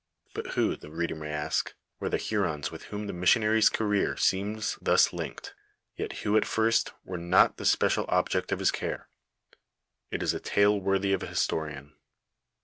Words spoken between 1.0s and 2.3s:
may ask, were the